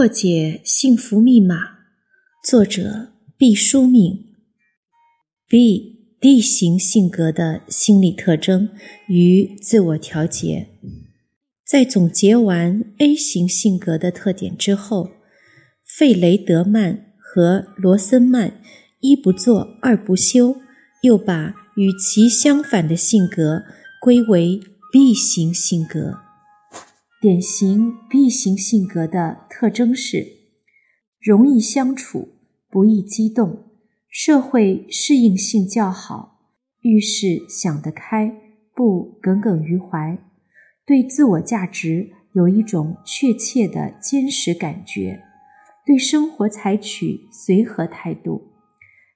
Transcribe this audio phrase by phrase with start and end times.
[0.00, 1.56] 破解幸福密码，
[2.42, 4.34] 作者毕淑敏。
[5.46, 8.70] B D 型性格的心理特征
[9.08, 10.68] 与自我调节。
[11.68, 15.10] 在总结完 A 型性格的特点之后，
[15.84, 18.62] 费雷德曼和罗森曼
[19.00, 20.56] 一不做二不休，
[21.02, 23.64] 又把与其相反的性格
[24.00, 26.20] 归为 B 型性格。
[27.20, 30.26] 典型 B 型性格的特征是：
[31.20, 32.28] 容易相处，
[32.70, 33.66] 不易激动，
[34.08, 38.34] 社会适应性较好，遇事想得开，
[38.74, 40.18] 不耿耿于怀，
[40.86, 45.22] 对自我价值有一种确切的坚实感觉，
[45.84, 48.40] 对生活采取随和态度。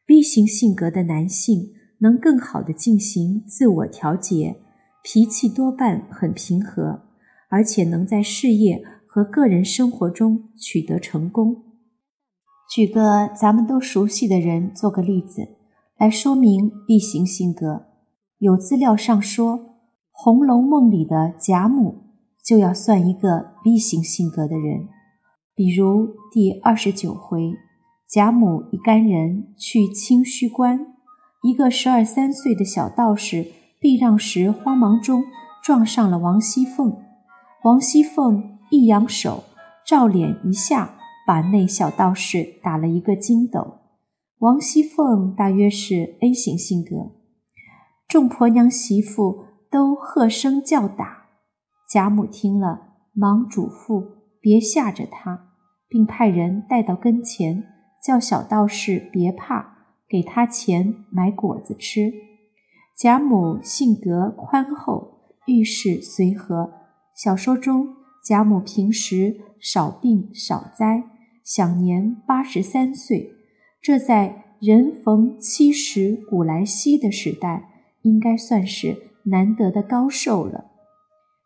[0.05, 1.71] B 型性格的男性
[2.01, 4.57] 能更好地进行自我调节，
[5.03, 7.04] 脾气多半很平和。
[7.55, 11.63] 而且能在事业和个人生活中取得成功。
[12.69, 15.47] 举个咱们都熟悉的人做个例子
[15.97, 17.85] 来说明 B 型性格。
[18.39, 19.57] 有资料上说，
[20.11, 22.03] 《红楼梦》里的贾母
[22.45, 24.89] 就要算一个 B 型性格的人。
[25.55, 27.55] 比如第二十九回，
[28.09, 30.89] 贾母一干人去清虚观，
[31.45, 33.47] 一个十二三岁的小道士
[33.79, 35.23] 避让时慌忙中
[35.63, 37.04] 撞上了王熙凤。
[37.65, 39.43] 王熙凤一扬手，
[39.87, 43.79] 照脸一下，把那小道士打了一个筋斗。
[44.41, 47.13] 王熙凤大约是 A 型性格，
[48.07, 51.29] 众婆娘媳妇都喝声叫打。
[51.91, 52.81] 贾母听了，
[53.15, 54.05] 忙嘱咐
[54.43, 55.47] 别吓着他，
[55.89, 57.65] 并派人带到跟前，
[58.05, 62.13] 叫小道士别怕，给他钱买果子吃。
[62.95, 66.84] 贾母性格宽厚，遇事随和。
[67.15, 67.95] 小说中，
[68.25, 71.05] 贾母平时少病少灾，
[71.45, 73.31] 享年八十三岁。
[73.81, 77.69] 这在人逢七十古来稀的时代，
[78.03, 80.73] 应该算是难得的高寿了。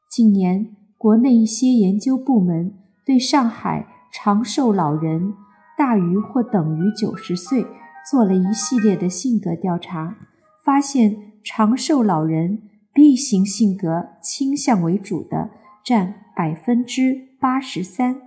[0.09, 2.73] 近年，国内一些研究部门
[3.05, 5.35] 对上海长寿老人
[5.77, 7.67] 大于或等于九十岁
[8.11, 10.17] 做了一系列的性格调查，
[10.65, 12.63] 发现长寿老人。
[12.93, 15.51] B 型性格倾向为主的
[15.85, 18.21] 占百分之八十三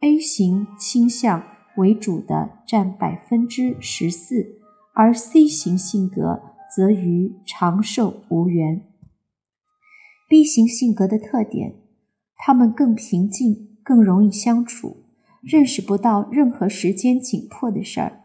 [0.00, 1.42] ，A 型倾向
[1.76, 4.60] 为主的占百分之十四，
[4.94, 6.42] 而 C 型性格
[6.74, 8.82] 则与长寿无缘。
[10.28, 11.74] B 型性格的特点，
[12.36, 15.04] 他们更平静，更容易相处，
[15.42, 18.20] 认识不到任何时间紧迫的事儿。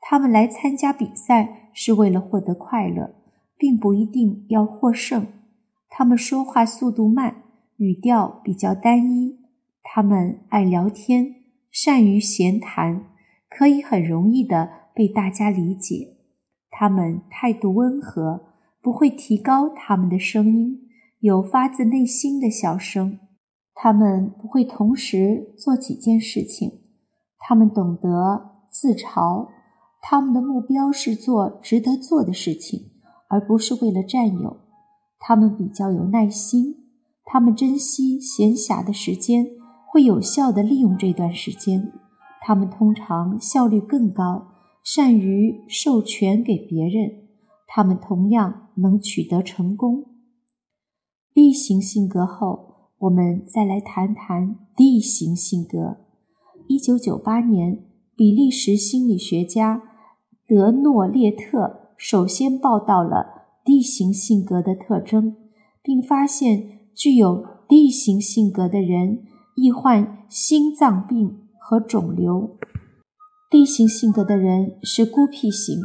[0.00, 3.14] 他们来参加比赛是为了获得快乐。
[3.58, 5.26] 并不一定要获胜。
[5.88, 7.42] 他们说话速度慢，
[7.76, 9.36] 语调比较单一。
[9.82, 11.34] 他们爱聊天，
[11.70, 13.06] 善于闲谈，
[13.50, 16.16] 可以很容易的被大家理解。
[16.70, 20.88] 他们态度温和，不会提高他们的声音，
[21.20, 23.18] 有发自内心的笑声。
[23.74, 26.82] 他们不会同时做几件事情。
[27.38, 29.48] 他们懂得自嘲。
[30.00, 32.87] 他们的目标是做值得做的事情。
[33.28, 34.56] 而不是为了占有，
[35.18, 36.76] 他们比较有耐心，
[37.24, 39.46] 他们珍惜闲暇的时间，
[39.86, 41.92] 会有效地利用这段时间。
[42.40, 44.48] 他们通常效率更高，
[44.82, 47.28] 善于授权给别人。
[47.66, 50.06] 他们同样能取得成功。
[51.34, 55.98] B 型性格后，我们再来谈谈 D 型性格。
[56.66, 57.84] 一九九八年，
[58.16, 59.82] 比利时心理学家
[60.46, 61.77] 德诺列特。
[61.98, 65.36] 首先报道了 D 型性格的特征，
[65.82, 69.24] 并发现具有 D 型性格的人
[69.56, 72.56] 易患心脏病和肿瘤。
[73.50, 75.80] D 型性格的人是孤僻型，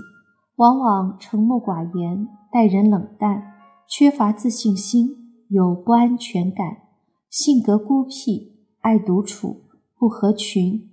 [0.58, 3.56] 往往沉默寡言，待人冷淡，
[3.90, 5.10] 缺乏自信心，
[5.50, 6.78] 有不安全感，
[7.32, 9.64] 性格孤僻，爱独处，
[9.98, 10.92] 不合群，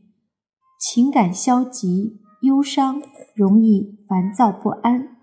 [0.78, 2.20] 情感消极。
[2.42, 3.02] 忧伤，
[3.34, 5.18] 容易烦躁不安。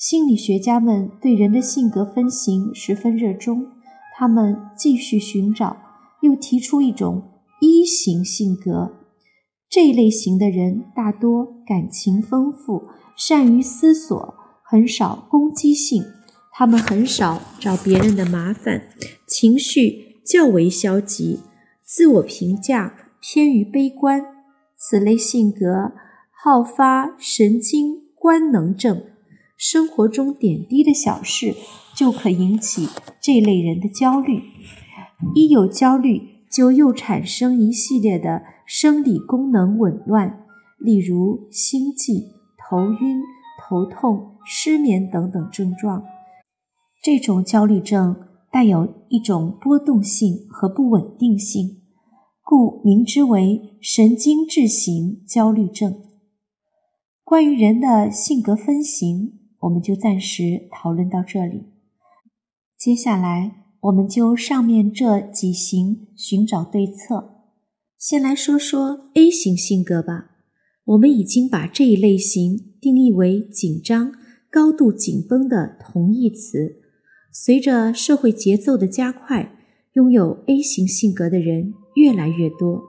[0.00, 3.66] 心理学家们对人的性格分型十分热衷，
[4.16, 5.76] 他们继续寻找，
[6.22, 7.22] 又提出一种
[7.60, 8.92] 一型性格。
[9.68, 16.02] 这一类型的人大多感情丰富，善于思索，很少攻击性。
[16.54, 18.80] 他们很少找别人的麻烦，
[19.26, 21.40] 情绪较为消极，
[21.84, 24.24] 自我评价偏于悲观。
[24.78, 25.92] 此类性格。
[26.42, 29.02] 好发神经官能症，
[29.60, 31.54] 生活中点滴的小事
[31.94, 32.88] 就可引起
[33.20, 34.42] 这类人的焦虑。
[35.34, 40.46] 一有焦虑，就又产生一系列的生理功能紊乱，
[40.78, 43.20] 例如心悸、头晕、
[43.60, 46.04] 头痛、失眠等等症状。
[47.02, 48.16] 这种焦虑症
[48.50, 51.82] 带有一种波动性和不稳定性，
[52.42, 56.00] 故名之为神经质型焦虑症。
[57.22, 61.64] 关于人的性格分型，我们就暂时讨论到这里。
[62.78, 67.36] 接下来，我们就上面这几型寻找对策。
[67.98, 70.30] 先来说说 A 型性格吧。
[70.86, 74.12] 我们已经把这一类型定义为紧张、
[74.50, 76.80] 高度紧绷的同义词。
[77.32, 79.54] 随着社会节奏的加快，
[79.92, 82.82] 拥有 A 型性格的人越来越多。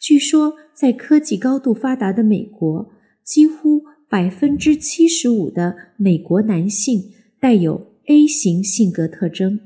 [0.00, 2.90] 据说，在科技高度发达的美国，
[3.22, 9.58] 几乎百分之七十五的美国男性带有 A 型性格特征。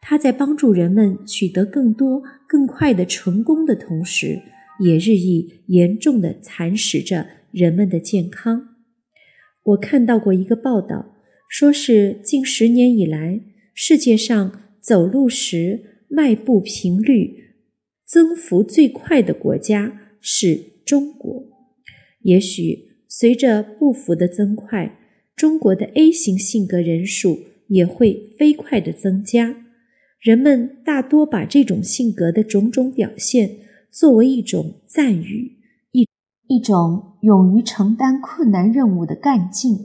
[0.00, 4.40] 他在帮助人们取得更多、更快的成功的同时，
[4.80, 8.76] 也日益严重的蚕食着人们的健康。
[9.64, 11.16] 我看到过一个报道，
[11.48, 13.40] 说是近十年以来，
[13.74, 17.54] 世界上走路时迈步频率
[18.06, 20.54] 增幅最快的国家是
[20.86, 21.44] 中国。
[22.22, 22.87] 也许。
[23.08, 24.98] 随着步幅的增快，
[25.34, 27.38] 中国的 A 型性格人数
[27.68, 29.56] 也会飞快的增加。
[30.20, 33.50] 人们大多把这种性格的种种表现
[33.90, 35.58] 作为一种赞誉，
[35.92, 36.06] 一
[36.48, 39.76] 一种勇于承担困难任务的干劲、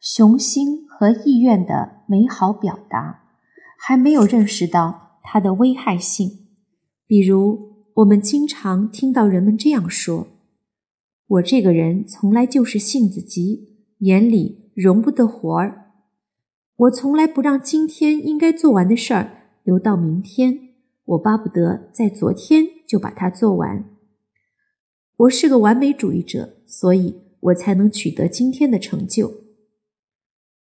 [0.00, 3.22] 雄心和意愿的美好表达，
[3.78, 6.28] 还没有认识到它的危害性。
[7.06, 7.58] 比如，
[7.94, 10.28] 我们经常听到人们这样说。
[11.30, 13.68] 我这个人从来就是性子急，
[13.98, 15.92] 眼里容不得活儿。
[16.74, 20.70] 我从来不让今天应该做完的事儿留到明天，
[21.04, 23.96] 我巴不得在昨天就把它做完。
[25.18, 29.44] 我是个完美主义者，所以我才能取得今天的成就。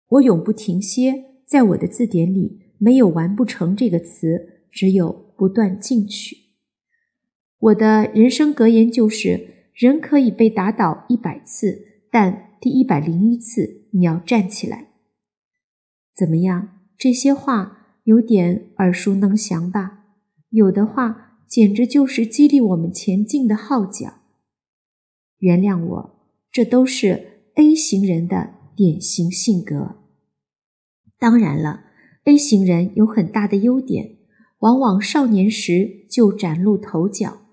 [0.07, 6.35] 我永不停歇，在我的字典里没有“完不成”这个词，只有不断进取。
[7.59, 9.56] 我的人生格言就是。
[9.77, 14.87] 人可以被打倒一百次，但第一百零一次你要站起来。
[16.15, 16.79] 怎么样？
[16.97, 20.05] 这些话有点耳熟能详吧？
[20.49, 24.15] 有的话简直就是激励我们前进的号角。
[25.37, 26.19] 原谅我，
[26.51, 29.97] 这都是 A 型人的典型性格。
[31.19, 31.81] 当然了
[32.23, 34.17] ，A 型人有很大的优点，
[34.59, 37.43] 往往少年时就崭露头角。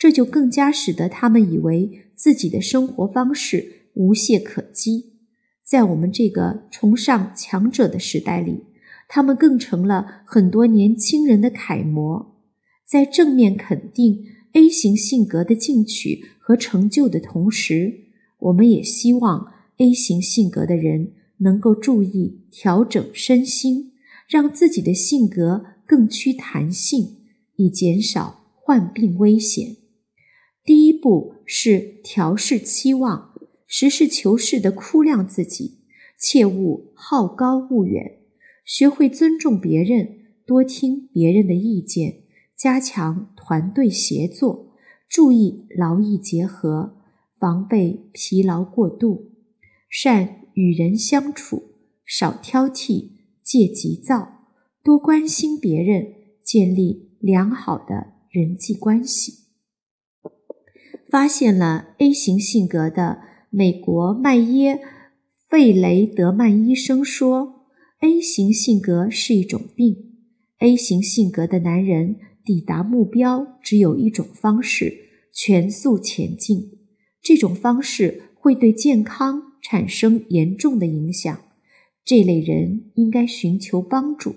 [0.00, 5.12] 这就更加使得他们以为自己的生活方式无懈可击。
[5.62, 8.64] 在我们这个崇尚强者的时代里，
[9.06, 12.34] 他们更成了很多年轻人的楷模。
[12.86, 14.24] 在正面肯定
[14.54, 18.04] A 型性格的进取和成就的同时，
[18.38, 23.92] 我们也希望 A 型性格的人能够注意调整身心，
[24.26, 27.18] 让自己的性格更趋弹性，
[27.56, 29.76] 以减少患病危险。
[30.70, 33.32] 第一步是调试期望，
[33.66, 35.80] 实事求是地估量自己，
[36.16, 38.20] 切勿好高骛远，
[38.64, 42.20] 学会尊重别人，多听别人的意见，
[42.56, 44.76] 加强团队协作，
[45.08, 46.98] 注意劳逸结合，
[47.40, 49.32] 防备疲劳过度，
[49.88, 51.72] 善与人相处，
[52.06, 53.08] 少挑剔，
[53.42, 54.46] 戒急躁，
[54.84, 59.49] 多关心别人，建立良好的人际关系。
[61.10, 63.18] 发现了 A 型性格的
[63.50, 64.76] 美国麦耶·
[65.48, 67.66] 费雷德曼医生说
[67.98, 69.96] ：“A 型性格是一种病。
[70.60, 74.94] A 型性格的男人抵达目标只有一种方式：
[75.32, 76.78] 全速前进。
[77.20, 81.40] 这种方式会对健康产生严重的影响。
[82.04, 84.36] 这类人应该寻求帮助。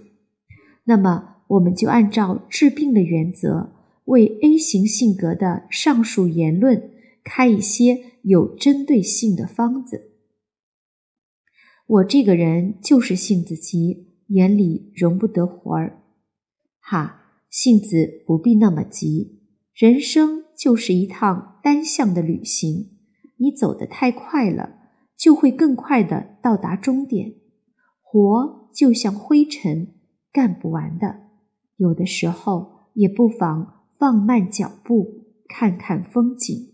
[0.85, 3.73] 那么，我们就按照治病的原则。”
[4.05, 6.91] 为 A 型性格的上述言论
[7.23, 10.11] 开一些有针对性的方子。
[11.85, 16.01] 我这个人就是性子急，眼里容不得活儿。
[16.79, 19.41] 哈，性子不必那么急，
[19.73, 22.89] 人生就是一趟单向的旅行。
[23.37, 24.79] 你走得太快了，
[25.17, 27.35] 就会更快的到达终点。
[28.01, 29.95] 活就像灰尘，
[30.31, 31.23] 干不完的。
[31.77, 33.82] 有的时候也不妨。
[33.97, 36.73] 放慢脚步，看看风景。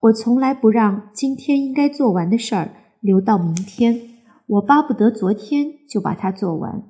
[0.00, 6.82] 我从来不让今天应该做完的事儿留到明天，我巴不得昨天就把它做完。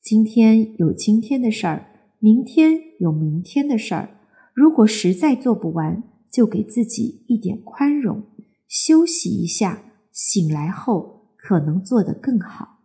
[0.00, 4.20] 今天有今天的事儿，明天有明天的事儿。
[4.54, 6.02] 如果实在做不完，
[6.32, 8.22] 就给自己一点宽容，
[8.66, 12.77] 休息一下，醒来后可能做得更好。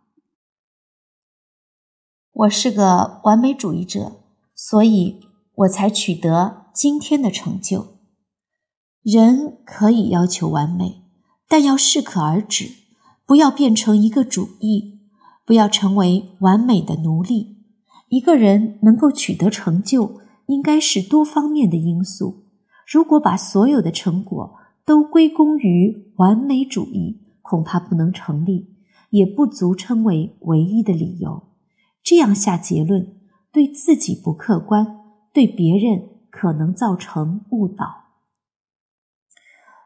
[2.36, 4.16] 我是个完美主义者，
[4.56, 5.20] 所以
[5.54, 7.98] 我才取得今天的成就。
[9.04, 11.04] 人可以要求完美，
[11.48, 12.72] 但要适可而止，
[13.24, 14.98] 不要变成一个主义，
[15.46, 17.58] 不要成为完美的奴隶。
[18.08, 22.46] 一个人能够取得成就，应该是多方面的因素。
[22.84, 28.74] 如果把所有的成果都归功于完美主义，恐怕不能成立，
[29.10, 31.53] 也不足称为唯一的理由。
[32.04, 33.18] 这样下结论，
[33.50, 35.00] 对自己不客观，
[35.32, 37.86] 对别人可能造成误导。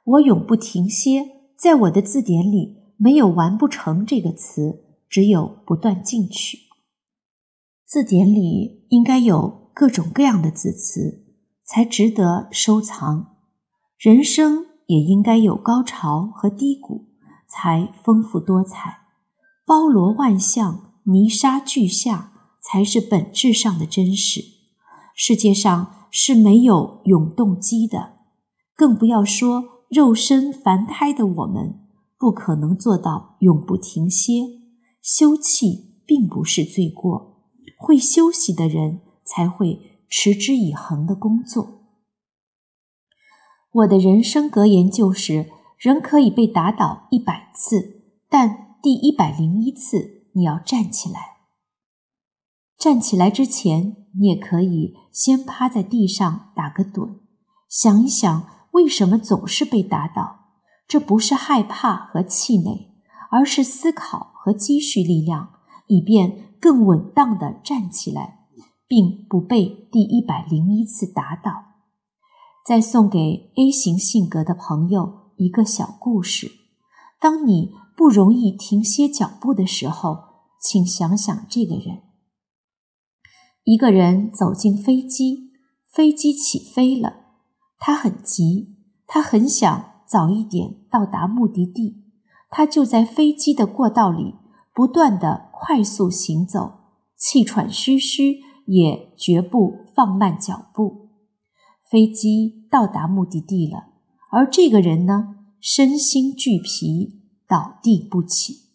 [0.05, 1.25] 我永不停歇，
[1.57, 6.59] 在我的字典里没有“完不成”这个词，只有不断进取。
[7.87, 11.25] 字典里应该有各种各样的字词，
[11.65, 13.37] 才值得收藏。
[13.97, 17.11] 人生也应该有高潮和低谷，
[17.47, 19.03] 才丰富多彩，
[19.65, 20.88] 包罗万象。
[21.11, 24.43] 泥沙俱下才是本质上的真实。
[25.15, 28.19] 世界上是没有永动机的，
[28.77, 31.81] 更不要说肉身凡胎的我们
[32.19, 34.43] 不可能做到永不停歇。
[35.01, 37.43] 休憩并不是罪过，
[37.79, 41.85] 会休息的人才会持之以恒的工作。
[43.73, 45.47] 我的人生格言就是：
[45.79, 50.18] 人可以被打倒一百次，但第一百零一次。
[50.33, 51.39] 你要站起来。
[52.77, 57.21] 站起来之前，你也可以先趴在地上打个盹，
[57.69, 60.37] 想一想为什么总是被打倒。
[60.87, 62.95] 这不是害怕和气馁，
[63.31, 65.51] 而是思考和积蓄力量，
[65.87, 68.47] 以便更稳当的站起来，
[68.87, 71.65] 并不被第一百零一次打倒。
[72.65, 76.51] 再送给 A 型性格的朋友一个小故事：
[77.21, 80.29] 当你不容易停歇脚步的时候。
[80.61, 82.03] 请想想这个人。
[83.63, 85.53] 一个人走进飞机，
[85.87, 87.15] 飞机起飞了，
[87.79, 92.03] 他很急，他很想早一点到达目的地，
[92.51, 94.35] 他就在飞机的过道里
[94.75, 96.81] 不断的快速行走，
[97.17, 101.11] 气喘吁吁，也绝不放慢脚步。
[101.89, 103.91] 飞机到达目的地了，
[104.33, 108.69] 而这个人呢，身心俱疲，倒地不起。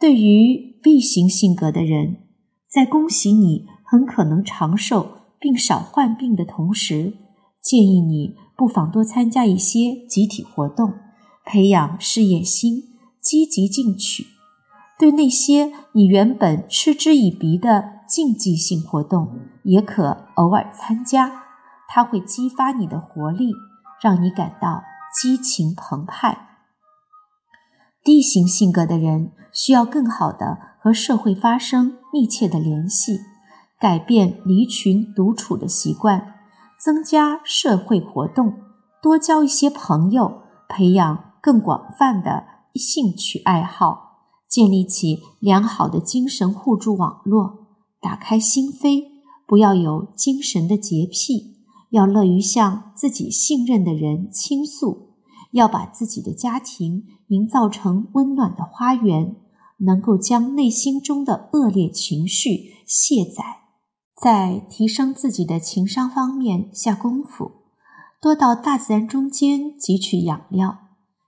[0.00, 2.28] 对于 B 型性格的人，
[2.68, 7.14] 在恭喜你很可能长寿并少患病的同时，
[7.62, 10.92] 建议你不妨多参加一些集体活动，
[11.44, 12.82] 培养事业心，
[13.20, 14.26] 积极进取。
[14.98, 21.44] 对那些你原本嗤之以鼻的竞技性活动，也可偶尔参加，
[21.88, 23.52] 它会激发你的活力，
[24.02, 24.82] 让你感到
[25.20, 26.48] 激情澎湃。
[28.02, 33.20] D 型性格的人需要更好的和社会发生密切的联系，
[33.80, 36.34] 改变离群独处的习惯，
[36.78, 38.54] 增加社会活动，
[39.00, 42.44] 多交一些朋友，培养更广泛的
[42.74, 44.18] 兴趣爱好，
[44.48, 47.68] 建立起良好的精神互助网络，
[48.00, 49.04] 打开心扉，
[49.46, 51.56] 不要有精神的洁癖，
[51.90, 55.03] 要乐于向自己信任的人倾诉。
[55.54, 59.36] 要把自己的家庭营造成温暖的花园，
[59.78, 63.60] 能够将内心中的恶劣情绪卸载，
[64.20, 67.52] 在提升自己的情商方面下功夫，
[68.20, 70.78] 多到大自然中间汲取养料，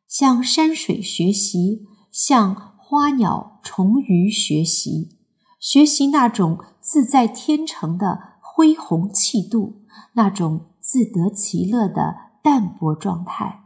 [0.08, 5.18] 向山水学习，向花鸟虫鱼学习，
[5.60, 9.82] 学习那种自在天成的恢宏气度，
[10.14, 13.65] 那种自得其乐的淡泊状态。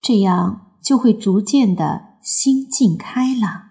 [0.00, 3.69] 这样就会逐渐的心境开朗。